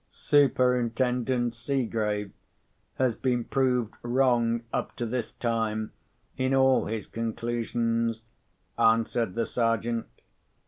[0.09, 2.31] "Superintendent Seegrave
[2.95, 5.91] has been proved wrong, up to this time,
[6.37, 8.23] in all his conclusions,"
[8.79, 10.07] answered the Sergeant.